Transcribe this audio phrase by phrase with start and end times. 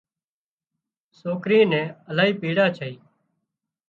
[1.19, 2.93] سوڪري نين الاهي پيڙا ڇئي